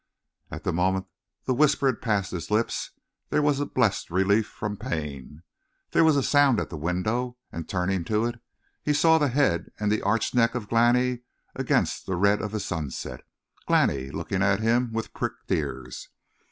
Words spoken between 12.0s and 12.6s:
the red of the